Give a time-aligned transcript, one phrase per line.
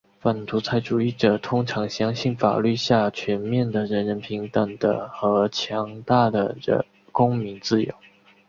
[0.19, 6.57] 反独裁主义者通常相信法律下全面的人人平等的和强大的
[7.13, 7.93] 公民自由。